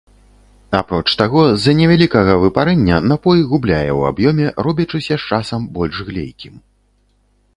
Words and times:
Апроч 0.77 1.07
таго, 1.21 1.41
з-за 1.49 1.73
невялікага 1.79 2.33
выпарэння 2.45 2.97
напой 3.11 3.39
губляе 3.53 3.91
ў 3.97 4.01
аб'ёме, 4.15 4.45
робячыся 4.69 5.15
з 5.25 5.35
часам 5.35 5.61
больш 5.79 5.95
глейкім. 6.11 6.55